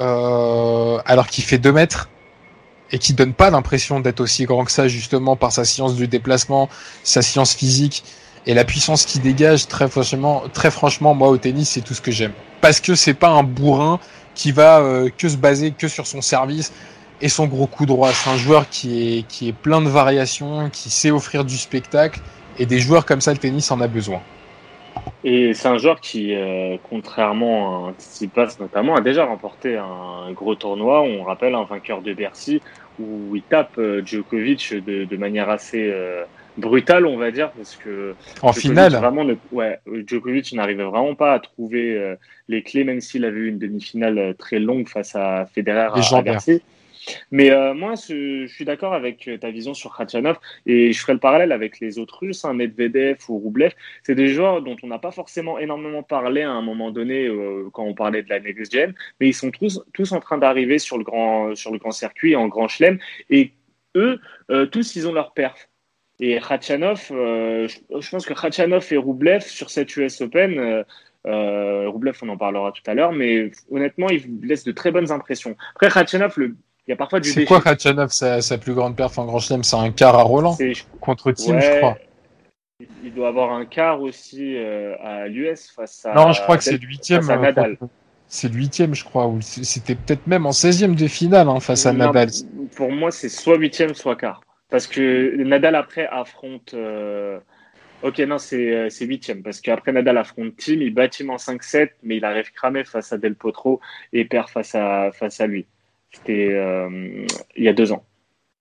[0.00, 2.08] alors qu'il fait 2 mètres
[2.90, 6.08] et qui donne pas l'impression d'être aussi grand que ça justement par sa science du
[6.08, 6.68] déplacement,
[7.04, 8.02] sa science physique
[8.46, 12.00] et la puissance qui dégage, très franchement, très franchement, moi au tennis, c'est tout ce
[12.00, 12.32] que j'aime.
[12.60, 13.98] Parce que c'est pas un bourrin
[14.34, 16.72] qui va euh, que se baser que sur son service
[17.20, 18.10] et son gros coup droit.
[18.12, 22.20] C'est un joueur qui est, qui est plein de variations, qui sait offrir du spectacle.
[22.58, 24.20] Et des joueurs comme ça, le tennis en a besoin.
[25.24, 30.54] Et c'est un joueur qui, euh, contrairement à Tsitsipas notamment, a déjà remporté un gros
[30.54, 31.02] tournoi.
[31.02, 32.60] On rappelle un vainqueur de Bercy
[33.00, 36.24] où il tape euh, Djokovic de, de manière assez euh,
[36.56, 41.14] brutal, on va dire, parce que en Djokovic finale, vraiment ne, ouais, Djokovic n'arrivait vraiment
[41.14, 42.16] pas à trouver euh,
[42.48, 46.22] les clés, même s'il avait eu une demi-finale euh, très longue face à Federer à,
[46.22, 46.62] Bercy.
[47.30, 51.18] Mais euh, moi, je, suis d'accord avec ta vision sur Khachanov et je ferai le
[51.18, 53.72] parallèle avec les autres Russes, hein, Medvedev ou Rublev.
[54.02, 57.68] C'est des joueurs dont on n'a pas forcément énormément parlé à un moment donné euh,
[57.72, 60.78] quand on parlait de la Next Gen, mais ils sont tous, tous en train d'arriver
[60.78, 63.52] sur le grand sur le grand circuit en grand chelem et
[63.96, 65.68] eux, euh, tous, ils ont leur perf.
[66.20, 70.84] Et Khachanov, euh, je, je, pense que Khachanov et Rublev sur cette US Open, euh,
[71.26, 75.10] euh, Rublev, on en parlera tout à l'heure, mais honnêtement, il laisse de très bonnes
[75.10, 75.56] impressions.
[75.74, 78.96] Après, Khachanov, le, il y a parfois du C'est quoi Khachanov, sa, sa, plus grande
[78.96, 79.64] perf en Grand Chelem?
[79.64, 80.56] C'est un quart à Roland
[81.00, 81.98] contre Team, ouais, je crois.
[83.02, 86.14] Il doit avoir un quart aussi euh, à l'US face à.
[86.14, 87.28] Non, je crois que c'est le huitième.
[87.30, 87.78] À Nadal.
[88.26, 91.86] C'est le huitième, je crois, ou c'était peut-être même en 16e de finale hein, face
[91.86, 92.28] à non, Nadal.
[92.74, 94.40] Pour moi, c'est soit huitième, soit quart.
[94.74, 96.74] Parce que Nadal après affronte.
[96.74, 97.38] Euh...
[98.02, 99.44] Ok, non, c'est huitième.
[99.44, 103.12] Parce qu'après Nadal affronte Tim, il bat Tim en 5-7, mais il arrive cramé face
[103.12, 103.78] à Del Potro
[104.12, 105.66] et perd face à, face à lui.
[106.10, 108.04] C'était euh, il y a deux ans.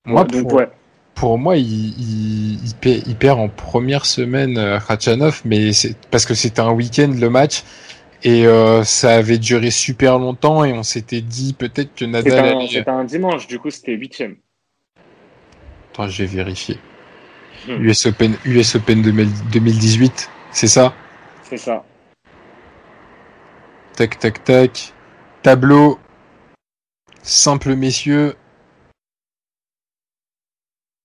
[0.05, 0.67] Moi, Donc, pour, ouais.
[1.15, 5.71] pour moi, il, il, il, perd, il, perd, en première semaine euh, Khachanov, mais
[6.11, 7.63] parce que c'était un week-end le match.
[8.21, 12.67] Et euh, ça avait duré super longtemps et on s'était dit peut-être que Nadal.
[12.69, 14.35] C'était un, un, dimanche, du coup c'était huitième.
[15.93, 16.79] Attends, je vais vérifier.
[17.67, 17.83] Hmm.
[17.83, 20.91] US Open, US Open 2018, c'est ça
[21.43, 21.85] C'est ça.
[23.95, 24.91] Tac, tac, tac.
[25.43, 25.99] Tableau.
[27.21, 28.35] Simple messieurs.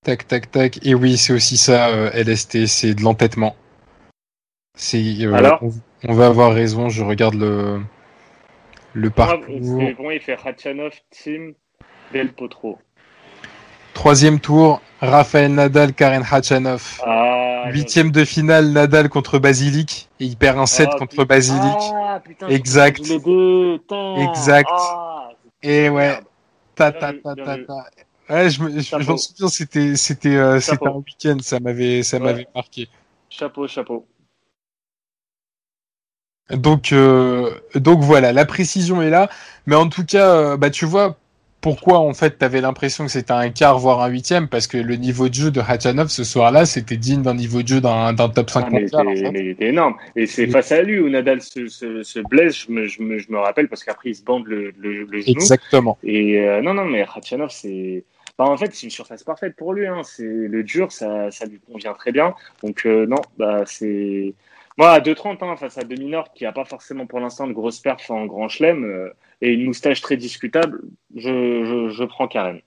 [0.03, 0.83] Tac, tac, tac.
[0.83, 3.55] Et oui, c'est aussi ça, euh, LST, c'est de l'entêtement.
[4.75, 5.21] C'est.
[5.21, 5.71] Euh, Alors on,
[6.07, 7.83] on, va avoir raison, je regarde le.
[8.93, 9.45] Le parcours.
[9.45, 11.53] Pour moi, il fait Khachanov, Team,
[12.11, 12.79] Del Potro.
[13.99, 17.01] Troisième tour, Raphaël Nadal, Karen Khachanov.
[17.05, 20.07] Ah, Huitième de finale, Nadal contre Basilic.
[20.21, 21.25] Et il perd un set Ah, contre putain.
[21.25, 21.77] Basilic.
[21.93, 22.99] Ah, putain, Exact.
[23.05, 23.77] les deux.
[24.29, 24.69] Exact.
[24.71, 25.31] Ah,
[25.61, 26.23] Et ouais, merde.
[26.75, 27.65] ta Bien ta vu, ta bien ta vu.
[27.65, 27.73] ta.
[28.29, 29.03] Ouais, je me, je, Chapeau.
[29.03, 32.23] je m'en souviens, c'était, c'était, euh, c'était un week-end, ça m'avait, ça Ouais.
[32.23, 32.87] m'avait marqué.
[33.29, 34.07] Chapeau, chapeau.
[36.51, 39.29] Donc, euh, donc voilà, la précision est là.
[39.65, 41.17] Mais en tout cas, euh, bah, tu vois,
[41.61, 44.95] pourquoi en fait t'avais l'impression que c'était un quart, voire un huitième, parce que le
[44.95, 48.29] niveau de jeu de Hachanov ce soir-là, c'était digne d'un niveau de jeu d'un, d'un
[48.29, 49.07] top 5 Ah, mais, mondial.
[49.07, 49.31] en était, fait.
[49.31, 49.95] mais il était énorme.
[50.15, 50.51] Et c'est Oui.
[50.51, 53.37] face à lui où Nadal se, se, se blesse, je me, je, me, je me
[53.39, 55.41] rappelle, parce qu'après il se bande le, le, le genou.
[55.41, 55.97] Exactement.
[56.03, 58.05] Et euh, non, non, mais Khachanov, c'est.
[58.37, 59.85] Bah, en fait, c'est une surface parfaite pour lui.
[59.85, 60.01] Hein.
[60.03, 62.33] C'est le dur, ça, ça lui convient très bien.
[62.63, 64.33] Donc euh, non, bah c'est.
[64.79, 67.81] Moi, à 2,30 hein, face à Dominor, qui a pas forcément pour l'instant de grosses
[67.81, 70.79] perfs en Grand Chelem euh, et une moustache très discutable,
[71.13, 72.61] je, je, je prends Karen.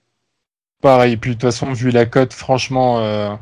[0.79, 3.33] Pareil, puis de toute façon, vu la cote, franchement, euh,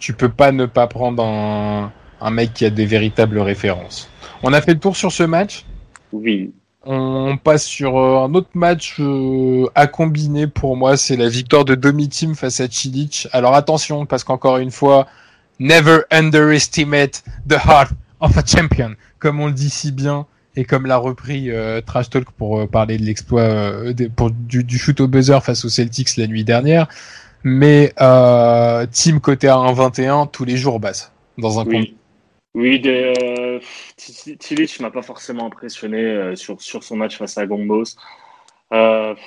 [0.00, 4.10] tu peux pas ne pas prendre un, un mec qui a des véritables références.
[4.42, 5.64] On a fait le tour sur ce match?
[6.10, 6.52] Oui.
[6.84, 11.64] On passe sur euh, un autre match euh, à combiner pour moi, c'est la victoire
[11.64, 13.28] de Domitim face à Cilic.
[13.30, 15.06] Alors attention, parce qu'encore une fois,
[15.60, 20.26] never underestimate the heart of a champion, comme on le dit si bien
[20.56, 24.64] et comme l'a repris euh, Trash Talk pour euh, parler de l'exploit euh, pour du,
[24.64, 26.88] du shoot au buzzer face aux Celtics la nuit dernière.
[27.44, 27.92] Mais
[28.90, 31.74] team côté à 1,21 tous les jours basse dans un compte.
[31.74, 31.94] Oui.
[32.54, 33.60] Oui, de, euh,
[33.96, 37.94] T- Tilic m'a pas forcément impressionné sur, sur son match face à Gombos.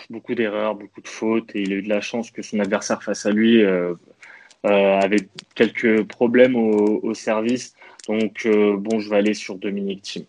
[0.09, 3.01] Beaucoup d'erreurs, beaucoup de fautes, et il a eu de la chance que son adversaire
[3.01, 3.63] face à lui
[4.63, 7.73] avait quelques problèmes au, au service.
[8.11, 10.25] Donc, euh, bon, je vais aller sur Dominique Thiem.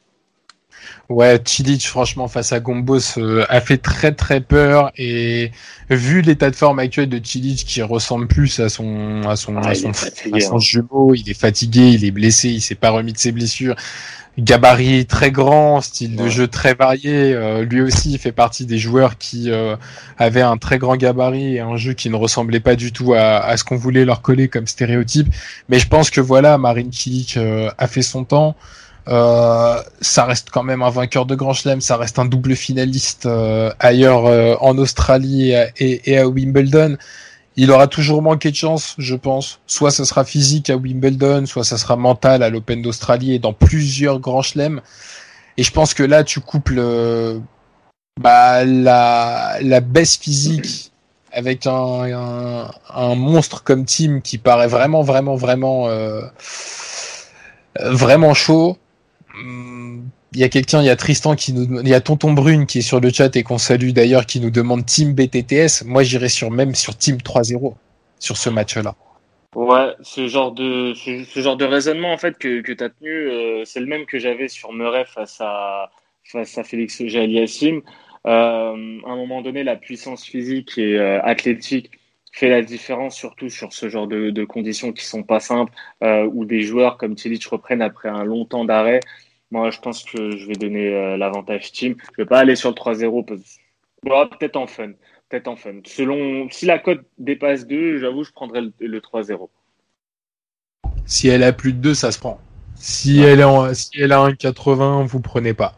[1.08, 5.50] Ouais, Cilic, franchement, face à Gombos, euh, a fait très très peur et
[5.90, 9.68] vu l'état de forme actuel de Cilic qui ressemble plus à son à son Ah,
[9.68, 10.58] à il son, est fatigué, à son hein.
[10.58, 13.74] jumeau, il est fatigué, il est blessé, il s'est pas remis de ses blessures.
[14.38, 17.34] Gabarit très grand, style de jeu très varié.
[17.34, 19.76] euh, lui aussi, il fait partie des joueurs qui euh,
[20.16, 23.40] avaient un très grand gabarit et un jeu qui ne ressemblait pas du tout à,
[23.44, 25.28] à ce qu'on voulait leur coller comme stéréotype.
[25.68, 28.56] Mais je pense que voilà, Marine Cilic euh, a fait son temps.
[29.08, 33.26] Euh, ça reste quand même un vainqueur de Grand Chelem, ça reste un double finaliste
[33.26, 36.96] euh, ailleurs euh, en Australie et et- à Wimbledon.
[37.56, 39.58] Il aura toujours manqué de chance, je pense.
[39.66, 43.52] Soit ce sera physique à Wimbledon, soit ça sera mental à l'Open d'Australie et dans
[43.52, 44.80] plusieurs Grands Chelems.
[45.58, 47.38] Et je pense que là, tu couples euh,
[48.20, 50.92] bah, la, la baisse physique
[51.30, 56.22] avec un, un, un monstre comme Tim qui paraît vraiment, vraiment, vraiment, euh,
[57.78, 58.78] vraiment chaud.
[59.42, 62.78] Il y a quelqu'un, il y a Tristan qui il y a Tonton Brune qui
[62.78, 65.84] est sur le chat et qu'on salue d'ailleurs, qui nous demande Team BTTS.
[65.84, 67.74] Moi, j'irais sur même sur Team 3-0
[68.18, 68.94] sur ce match-là.
[69.54, 73.10] Ouais, ce genre de ce, genre de raisonnement en fait que, que tu as tenu,
[73.10, 75.90] euh, c'est le même que j'avais sur Murray face à
[76.24, 77.82] face à Félix Auger-Aliassime.
[78.26, 78.30] Euh,
[79.04, 81.90] à un moment donné, la puissance physique et euh, athlétique
[82.32, 86.44] fait la différence, surtout sur ce genre de, conditions qui sont pas simples, euh, où
[86.44, 89.00] des joueurs comme Tilic reprennent après un long temps d'arrêt.
[89.52, 91.94] Moi, je pense que je vais donner euh, l'avantage team.
[92.16, 93.58] Je vais pas aller sur le 3-0, parce...
[94.30, 94.92] Peut-être en fun.
[95.28, 95.74] Peut-être en fun.
[95.84, 99.50] Selon, si la cote dépasse 2, j'avoue, je prendrais le, le 3-0.
[101.04, 102.40] Si elle a plus de 2, ça se prend.
[102.76, 105.74] Si elle est en, si elle a un 80, vous prenez pas.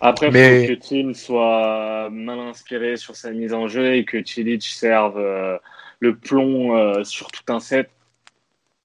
[0.00, 4.24] Après, Mais- faut que Tim soit mal inspiré sur sa mise en jeu et que
[4.24, 5.58] Cilic serve euh,
[6.00, 7.90] le plomb euh, sur tout un set.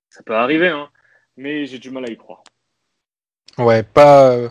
[0.09, 0.89] Ça peut arriver, hein,
[1.37, 2.43] mais j'ai du mal à y croire.
[3.57, 4.49] Ouais, pas, euh,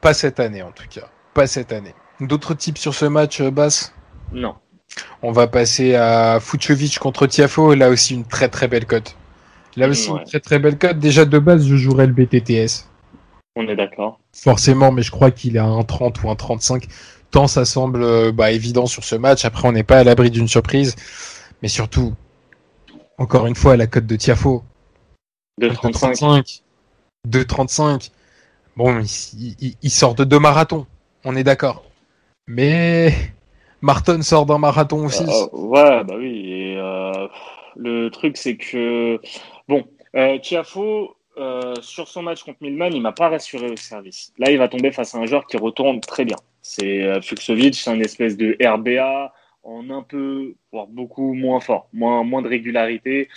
[0.00, 1.08] pas cette année en tout cas.
[1.34, 1.94] Pas cette année.
[2.20, 3.92] D'autres types sur ce match, euh, Bass
[4.32, 4.54] Non.
[5.22, 7.74] On va passer à Fucovic contre Tiafo.
[7.74, 9.16] Là aussi, une très très belle cote.
[9.76, 10.20] Là aussi, Ouais.
[10.20, 10.98] une très très belle cote.
[10.98, 12.88] Déjà de base, je jouerais le BTTS.
[13.54, 14.18] On est d'accord.
[14.34, 16.86] Forcément, mais je crois qu'il est à un 30 ou un 35.
[17.30, 19.44] Tant ça semble euh, bah, évident sur ce match.
[19.44, 20.96] Après, on n'est pas à l'abri d'une surprise.
[21.62, 22.14] Mais surtout,
[23.18, 24.64] encore une fois, la cote de Tiafo.
[25.60, 26.20] 2,35.
[26.20, 26.62] 2,35.
[27.28, 28.10] 2,35.
[28.76, 30.86] Bon, il, il- il sort de deux marathons.
[31.24, 31.84] On est d'accord.
[32.46, 33.12] Mais
[33.80, 35.24] Martin sort d'un marathon aussi.
[35.24, 36.74] Euh, ouais, bah oui.
[36.76, 37.28] Euh,
[37.76, 39.20] le truc, c'est que
[39.68, 39.84] bon,
[40.16, 41.14] euh, Tiafo,
[41.80, 44.32] sur son match contre Milman, il m'a pas rassuré au service.
[44.38, 46.36] Là, il va tomber face à un joueur qui retourne très bien.
[46.62, 52.24] C'est euh, c'est un espèce de RBA en un peu, voire beaucoup moins fort, moins,
[52.24, 53.28] moins de régularité.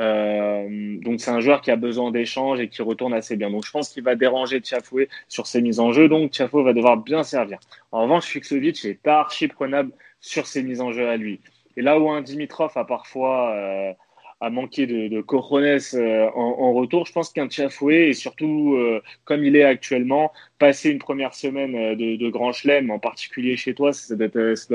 [0.00, 3.50] Euh, donc c'est un joueur qui a besoin d'échanges et qui retourne assez bien.
[3.50, 6.08] Donc je pense qu'il va déranger Tiafoué sur ses mises en jeu.
[6.08, 7.58] Donc Tiafo va devoir bien servir.
[7.92, 11.40] En revanche, Fuxovic est archi prenable sur ses mises en jeu à lui.
[11.76, 13.92] Et là où un Dimitrov a parfois euh,
[14.40, 19.02] a manqué de, de cojones euh, en, retour, je pense qu'un Tiafoué, et surtout euh,
[19.24, 23.74] comme il est actuellement, passer une première semaine euh, de, Grand Chelem, en particulier chez
[23.74, 24.28] toi, ça doit,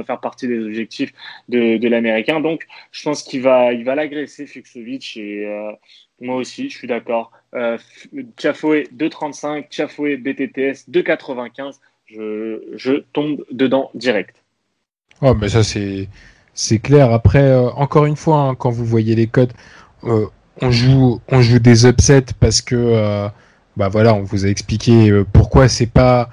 [0.04, 1.13] faire partie des objectifs
[1.49, 2.39] de, l'Américain.
[2.39, 5.45] Donc, je pense qu'il va, il va l'agresser, Fuxovic, et
[6.21, 7.32] moi aussi, je suis d'accord.
[7.54, 7.78] Euh,
[8.38, 11.80] Tiafoué 2,35, Tiafoué BTTS 2,95.
[12.06, 14.43] Je, je tombe dedans direct.
[15.21, 16.08] Oh, mais ça, c'est
[16.55, 17.11] c'est clair.
[17.13, 19.53] Après, euh, encore une fois, hein, quand vous voyez les codes,
[20.05, 20.25] euh,
[20.61, 21.19] on joue,
[21.59, 23.27] des upsets parce que, euh,
[23.77, 26.29] bah voilà, on vous a expliqué euh, pourquoi c'est pas,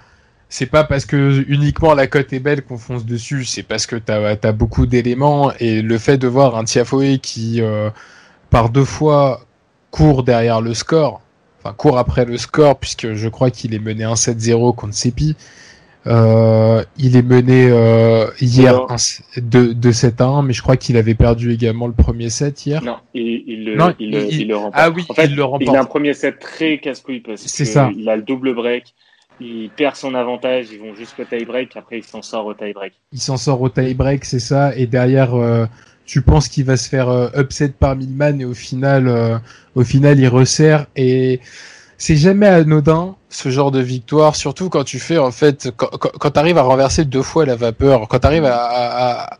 [0.49, 3.97] c'est pas parce que uniquement la cote est belle qu'on fonce dessus, c'est parce que
[3.97, 7.91] t'as as beaucoup d'éléments et le fait de voir un Tiafoe qui euh,
[8.51, 9.41] par deux fois
[9.91, 11.21] court derrière le score,
[11.63, 15.37] enfin court après le score puisque je crois qu'il est mené 1-7-0 contre Sepi.
[16.07, 18.87] Euh, il est mené euh, hier Non.
[18.91, 22.29] un- de, de 7 à 1, mais je crois qu'il avait perdu également le premier
[22.29, 22.83] set hier.
[22.83, 24.75] Non, il, il, le- Non, il, le- il- il le remporte.
[24.77, 25.63] Ah oui, En fait, il le remporte.
[25.73, 27.91] Il a un premier set très casse-couille parce C'est que ça.
[27.97, 28.95] il a le double break.
[29.41, 32.93] Il perd son avantage, ils vont jusqu'au tie-break, après il s'en sort au tie-break.
[33.13, 34.77] Il s'en sort au tie-break, c'est ça.
[34.77, 35.67] Et derrière, euh,
[36.05, 39.39] tu penses qu'il va se faire euh, upset par Milman et au final, euh,
[39.75, 40.87] au final, il resserre.
[40.97, 41.41] Et
[42.03, 46.39] c'est jamais anodin ce genre de victoire, surtout quand tu fais en fait, quand, tu
[46.41, 49.39] arrives à renverser deux fois la vapeur, quand tu arrives à,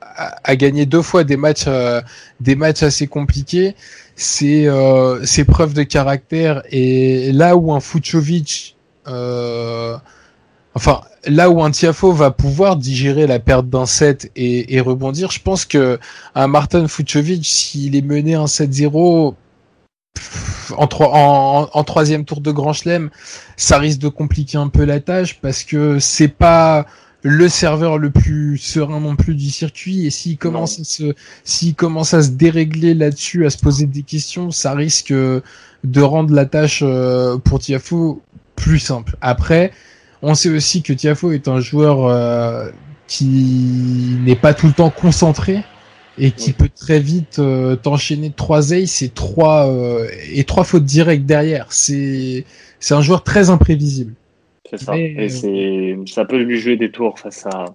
[0.55, 2.01] gagner deux fois des matchs, euh,
[2.39, 3.75] des matchs assez compliqués.
[4.15, 8.77] C'est euh, preuve de caractère et là où un Fucovic
[9.09, 9.97] euh,
[10.77, 15.41] Enfin, là où un Tiafo va pouvoir digérer la perte d'un set et, rebondir, je
[15.41, 15.99] pense que
[16.37, 19.37] un Martin Fucovic, s'il est mené un 7-0 pff,
[20.79, 23.11] en, en troisième tour de Grand Chelem,
[23.57, 26.87] ça risque de compliquer un peu la tâche parce que c'est pas
[27.23, 31.75] le serveur le plus serein non plus du circuit et s'il commence à se s'il
[31.75, 36.47] commence à se dérégler là-dessus, à se poser des questions, ça risque de rendre la
[36.47, 38.23] tâche euh, pour Tiafo
[38.57, 39.17] plus simple.
[39.21, 39.73] Après,
[40.21, 42.71] on sait aussi que Tiafo est un joueur euh,
[43.07, 45.65] qui n'est pas tout le temps concentré
[46.19, 50.85] et qui peut très vite euh, t'enchaîner trois aces et trois euh, et trois fautes
[50.85, 51.73] directes derrière.
[51.73, 52.45] C'est
[52.81, 54.15] c'est un joueur très imprévisible.
[54.69, 54.93] C'est ça.
[54.93, 57.67] Mais, Et c'est, ça peut lui jouer des tours face à,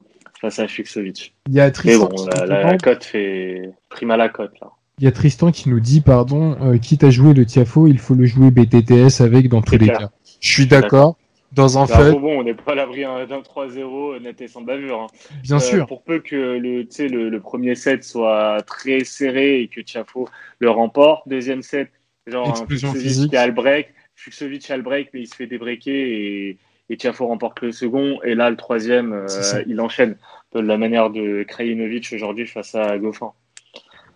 [0.41, 1.33] face à Fuxovic.
[1.47, 4.67] Il y a Mais Tristan, bon, qui, la, cote fait prime à la cote, là.
[4.99, 7.99] il y a Tristan qui nous dit pardon, euh, quitte à jouer le Tiafo, il
[7.99, 10.09] faut le jouer BTTS avec dans tous les cas.
[10.39, 11.17] Je suis d'accord.
[11.53, 14.61] Dans un Bah, fun, bon, on n'est pas à l'abri d'un 3-0 net et sans
[14.61, 15.01] bavure.
[15.01, 15.07] hein.
[15.43, 15.85] bien Euh, sûr.
[15.87, 19.81] Pour peu que le, tu sais, le, le premier set soit très serré et que
[19.81, 20.27] Tiafo
[20.59, 21.27] le remporte.
[21.27, 21.89] Deuxième set,
[22.27, 23.29] genre Explosion un Fuxovic physique.
[23.31, 23.93] qui a le break.
[24.15, 26.57] Fuxovic a le break, mais il se fait débreaker et,
[26.89, 28.19] et Tiafo remporte le second.
[28.23, 30.17] Et là, le troisième, euh, il enchaîne
[30.53, 33.31] de la manière de Krajinovic aujourd'hui face à Goffin.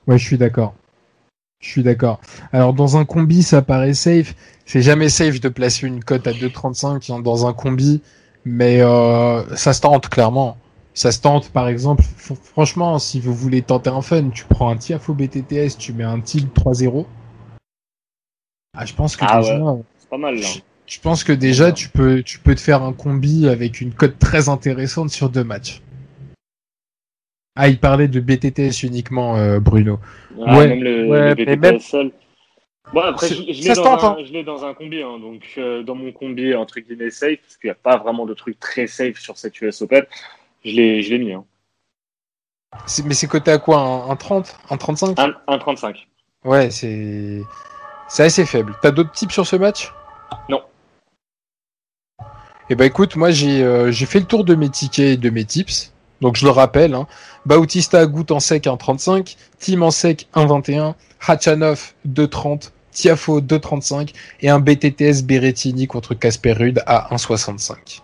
[0.07, 0.73] Ouais, je suis d'accord.
[1.61, 2.19] Je suis d'accord.
[2.51, 4.35] Alors dans un combi, ça paraît safe.
[4.65, 8.01] C'est jamais safe de placer une cote à 2,35 hein, dans un combi,
[8.45, 10.57] mais euh, ça se tente clairement.
[10.93, 12.03] Ça se tente, par exemple.
[12.43, 16.19] franchement, si vous voulez tenter un fun, tu prends un Tiafo BTTS, tu mets un
[16.19, 17.05] tilt 3-0.
[18.73, 19.57] Ah, je pense que Ah déjà,
[19.97, 20.47] C'est pas mal, là.
[20.53, 23.93] je, je pense que déjà tu peux, tu peux te faire un combi avec une
[23.93, 25.81] cote très intéressante sur deux matchs.
[27.55, 29.99] Ah, il parlait de BTTS uniquement, euh, Bruno.
[30.45, 32.11] Ah, Ouais, même le, ouais, le BTTS même- seul.
[32.93, 34.17] Bon, après, je, je l'ai dans, hein.
[34.25, 37.55] je l'ai dans un combi, hein, donc euh, dans mon combi entre guillemets safe, parce
[37.57, 40.03] qu'il n'y a pas vraiment de truc très safe sur cette US Open,
[40.65, 41.33] je l'ai, je l'ai mis.
[41.33, 41.45] Hein.
[43.05, 46.07] Mais c'est coté à quoi un, un 30 Un 35 Un, un 35.
[46.43, 47.41] Ouais, c'est
[48.09, 48.73] c'est assez faible.
[48.81, 49.93] T'as d'autres tips sur ce match?
[50.49, 50.61] Non.
[52.69, 55.29] Eh ben écoute, moi j'ai euh, j'ai fait le tour de mes tickets et de
[55.29, 55.93] mes tips.
[56.21, 57.07] Donc je le rappelle, hein.
[57.45, 60.93] Bautista Agut en sec 1,35, Tim en sec 1,21,
[61.27, 68.01] Hachanov 2,30, Tiafo 2,35 et un BTTS Berrettini contre Casper Rude à 1,65.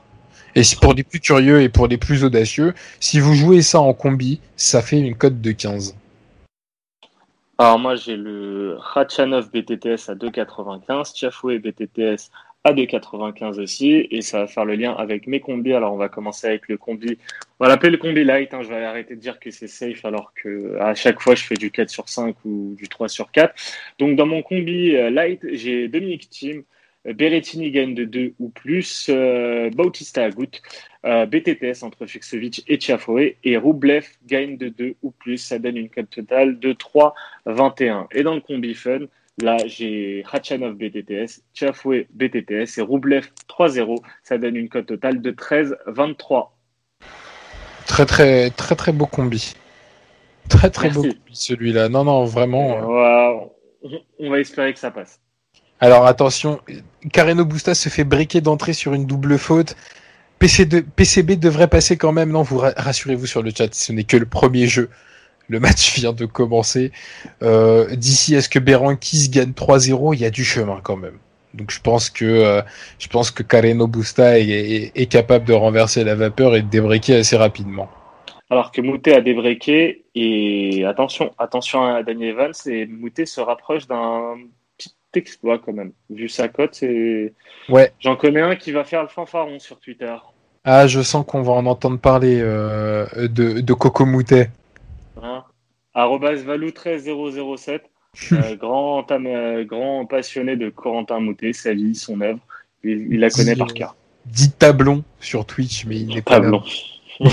[0.55, 3.93] Et pour les plus curieux et pour les plus audacieux, si vous jouez ça en
[3.93, 5.95] combi, ça fait une cote de 15.
[7.59, 12.31] Alors moi j'ai le Khachanov BTTS à 2,95, Tiafoué BTTS
[12.63, 15.73] à 2,95 aussi, et ça va faire le lien avec mes combis.
[15.73, 17.17] Alors on va commencer avec le combi,
[17.59, 18.61] on va l'appeler le combi light, hein.
[18.61, 21.55] je vais arrêter de dire que c'est safe alors que à chaque fois je fais
[21.55, 23.53] du 4 sur 5 ou du 3 sur 4.
[23.99, 26.63] Donc dans mon combi euh, light, j'ai Dominique Thiem,
[27.07, 30.61] euh, Berrettini gagne de 2 ou plus, euh, Bautista Agut,
[31.03, 35.89] BTTS entre Fuxovic et Tiafoe, et Roublev gagne de 2 ou plus, ça donne une
[35.89, 38.09] cote totale de 3 21.
[38.11, 39.05] Et dans le combi fun,
[39.41, 43.97] là, j'ai Khachanov BTTS, Tiafoué BTTS et Roublev 3-0.
[44.23, 46.49] Ça donne une cote totale de 13-23.
[47.85, 49.53] Très très très très beau combi.
[50.49, 51.09] Très très Merci.
[51.09, 51.89] beau celui-là.
[51.89, 52.77] Non, non, vraiment.
[52.77, 55.19] Euh, on- va espérer que ça passe.
[55.79, 56.59] Alors attention,
[57.13, 59.75] Carreno Busta se fait briquer d'entrée sur une double faute.
[60.39, 62.31] PCB devrait passer quand même.
[62.31, 64.89] Non, vous ra- rassurez-vous sur le chat, ce n'est que le premier jeu.
[65.49, 66.91] Le match vient de commencer.
[67.41, 71.17] Euh, D'ici à ce que Berankis gagne 3-0, il y a du chemin quand même.
[71.53, 72.61] Donc je pense que euh,
[72.99, 76.67] je pense que Carreno Busta est, est- est capable de renverser la vapeur et de
[76.69, 77.89] débriquer assez rapidement.
[78.49, 83.87] Alors que Moutet a débreaké et attention, attention à Daniel Evans et Moutet se rapproche
[83.87, 84.35] d'un
[84.77, 85.91] petit exploit quand même.
[86.09, 87.33] Vu sa cote, c'est
[87.69, 87.91] Ouais.
[87.99, 90.15] j'en connais un qui va faire le fanfaron sur Twitter.
[90.63, 94.49] Ah, je sens qu'on va en entendre parler euh, de, de Coco Moutet.
[95.97, 97.81] Hein Arrobas Valou13007,
[98.31, 102.39] euh, grand, euh, grand passionné de Corentin Moutet, sa vie, son œuvre.
[102.83, 103.95] Il, il la connaît Dit, par cœur.
[104.25, 106.61] Dit Tablon sur Twitch, mais il n'est pas là.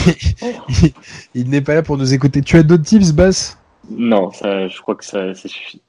[1.34, 2.40] Il n'est pas là pour nous écouter.
[2.40, 3.58] Tu as d'autres tips, Bass
[3.90, 5.82] Non, ça, je crois que ça, ça suffit.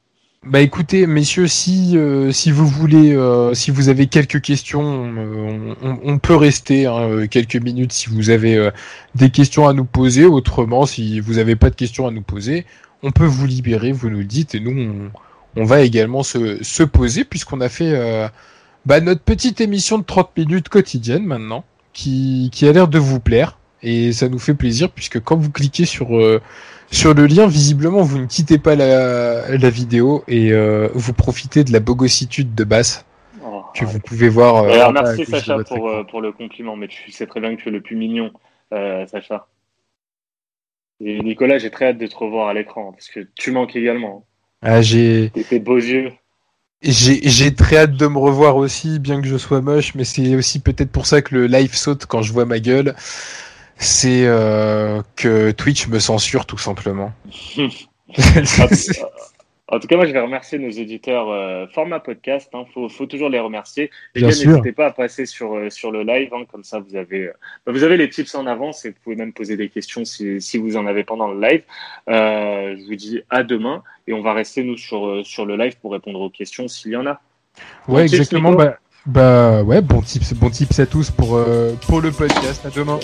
[0.45, 4.83] Bah écoutez, messieurs, si euh, si vous voulez, euh, si vous avez quelques questions,
[5.17, 8.69] euh, on, on- on peut rester hein, euh, quelques minutes si vous avez euh,
[9.15, 10.25] des questions à nous poser.
[10.25, 12.65] Autrement, si vous n'avez pas de questions à nous poser,
[13.01, 15.09] on peut vous libérer, vous nous dites, et nous
[15.55, 18.27] on, va également se, se poser puisqu'on a fait euh,
[18.85, 23.19] bah, notre petite émission de 30 minutes quotidienne maintenant, qui, qui a l'air de vous
[23.19, 23.57] plaire.
[23.81, 26.41] Et ça nous fait plaisir puisque quand vous cliquez sur euh,
[26.91, 31.63] sur le lien, visiblement, vous ne quittez pas la, la vidéo et euh, vous profitez
[31.63, 33.05] de la bogossitude de basse
[33.43, 34.63] Oh, que vous pouvez voir.
[34.63, 37.69] euh, merci Sacha pour, euh, pour le compliment, mais tu sais très bien que tu
[37.69, 38.31] es le plus mignon,
[38.71, 39.47] Sacha.
[40.99, 44.25] Et Nicolas, j'ai très hâte de te revoir à l'écran, parce que tu manques également.
[44.61, 46.11] Ah, j'ai Et tes beaux yeux.
[46.81, 50.35] j'ai j'ai très hâte de me revoir aussi, bien que je sois moche, mais c'est
[50.35, 52.95] aussi peut-être pour ça que le live saute quand je vois ma gueule.
[53.77, 57.13] C'est euh, que Twitch me censure tout simplement.
[59.67, 62.51] En tout cas, moi, je vais remercier nos auditeurs euh, format podcast.
[62.53, 63.89] Il faut, faut toujours les remercier.
[64.13, 64.51] Bien sûr.
[64.51, 66.31] n'hésitez pas à passer sur, euh, sur le live.
[66.33, 67.33] hein, comme ça, vous avez, euh,
[67.65, 70.39] bah, vous avez les tips en avance et vous pouvez même poser des questions si,
[70.39, 71.63] si vous en avez pendant le live.
[72.09, 75.77] Euh, je vous dis à demain et on va rester, nous, sur, sur le live
[75.81, 77.19] pour répondre aux questions s'il y en a.
[77.87, 78.53] Ouais, tips, exactement.
[78.53, 82.61] Bah, bah ouais, bon tips, bon tips à tous pour euh, pour le podcast.
[82.65, 82.99] À demain.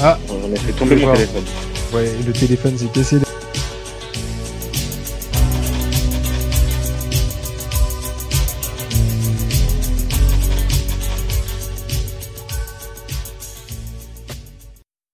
[0.00, 1.44] Ah, On a fait tomber mon téléphone.
[1.94, 3.18] ouais, le téléphone s'est cassé.